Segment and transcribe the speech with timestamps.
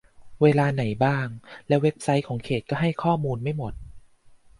[0.41, 1.27] เวลาไหนบ้าง
[1.67, 3.73] และเว็บไซต์ของเขต ก็ให้ข้อมูลไม่หมด